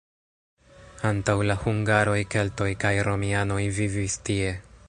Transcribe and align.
Antaŭ 1.09 1.35
la 1.51 1.57
hungaroj 1.65 2.17
keltoj 2.37 2.71
kaj 2.85 2.97
romianoj 3.11 3.63
vivis 3.81 4.21
tie. 4.31 4.55